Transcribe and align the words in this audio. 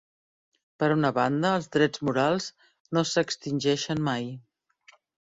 Per 0.83 0.89
una 0.93 1.11
banda, 1.17 1.51
els 1.59 1.69
drets 1.77 2.03
morals 2.09 2.49
no 2.99 3.07
s'extingeixen 3.13 4.07
mai. 4.13 4.31